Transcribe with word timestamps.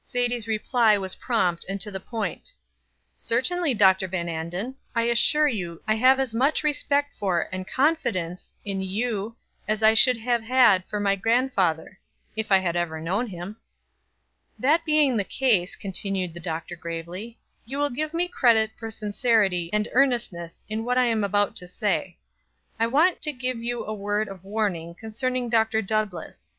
Sadie's 0.00 0.46
reply 0.46 0.96
was 0.96 1.16
prompt 1.16 1.66
and 1.68 1.80
to 1.80 1.90
the 1.90 1.98
point. 1.98 2.52
"Certainly, 3.16 3.74
Dr. 3.74 4.06
Van 4.06 4.28
Anden; 4.28 4.76
I 4.94 5.08
assure 5.10 5.48
you 5.48 5.82
I 5.88 5.96
have 5.96 6.20
as 6.20 6.32
much 6.32 6.62
respect 6.62 7.16
for, 7.18 7.48
and 7.50 7.66
confidence 7.66 8.54
in, 8.64 8.80
you 8.80 9.34
as 9.66 9.82
I 9.82 9.94
should 9.94 10.18
have 10.18 10.44
had 10.44 10.84
for 10.84 11.00
my 11.00 11.16
grandfather, 11.16 11.98
if 12.36 12.52
I 12.52 12.58
had 12.58 12.76
ever 12.76 13.00
known 13.00 13.26
him." 13.26 13.56
"That 14.56 14.84
being 14.84 15.16
the 15.16 15.24
case," 15.24 15.74
continued 15.74 16.32
the 16.32 16.38
Doctor, 16.38 16.76
gravely, 16.76 17.40
"you 17.64 17.76
will 17.78 17.90
give 17.90 18.14
me 18.14 18.28
credit 18.28 18.70
for 18.78 18.88
sincerity 18.88 19.68
and 19.72 19.88
earnestness 19.90 20.62
in 20.68 20.84
what 20.84 20.96
I 20.96 21.06
am 21.06 21.24
about 21.24 21.56
to 21.56 21.66
say. 21.66 22.18
I 22.78 22.86
want 22.86 23.20
to 23.22 23.32
give 23.32 23.58
you 23.60 23.84
a 23.84 23.92
word 23.92 24.28
of 24.28 24.44
warning 24.44 24.94
concerning 24.94 25.48
Dr. 25.48 25.82
Douglass. 25.82 26.52